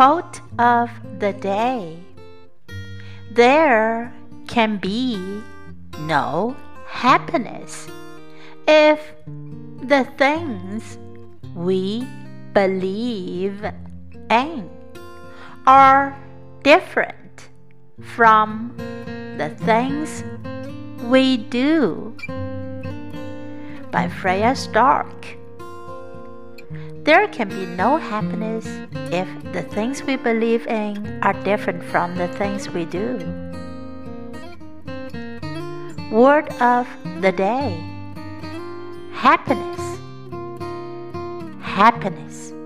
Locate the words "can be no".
4.48-6.56, 27.26-27.96